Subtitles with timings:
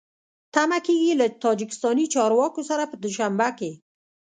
[0.53, 3.71] تمه کېږي له تاجکستاني چارواکو سره په دوشنبه کې